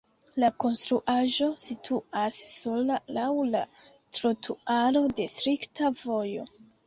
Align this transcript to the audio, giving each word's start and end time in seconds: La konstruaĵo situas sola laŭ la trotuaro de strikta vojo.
La 0.43 0.47
konstruaĵo 0.63 1.49
situas 1.63 2.39
sola 2.53 2.97
laŭ 3.19 3.27
la 3.51 3.61
trotuaro 4.19 5.03
de 5.21 5.31
strikta 5.37 5.93
vojo. 6.03 6.49